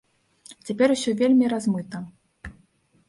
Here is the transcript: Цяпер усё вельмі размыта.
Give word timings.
Цяпер 0.69 0.87
усё 0.95 1.13
вельмі 1.21 1.51
размыта. 1.53 1.97